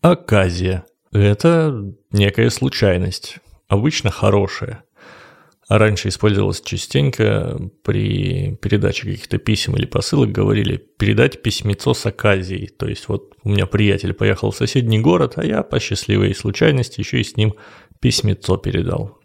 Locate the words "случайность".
2.50-3.38